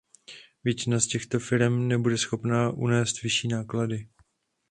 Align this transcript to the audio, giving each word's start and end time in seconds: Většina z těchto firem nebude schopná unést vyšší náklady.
Většina 0.63 0.99
z 0.99 1.07
těchto 1.07 1.39
firem 1.39 1.87
nebude 1.87 2.17
schopná 2.17 2.69
unést 2.71 3.21
vyšší 3.21 3.47
náklady. 3.47 4.07